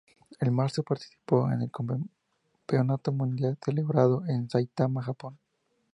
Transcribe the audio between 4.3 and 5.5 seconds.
Saitama, Japón.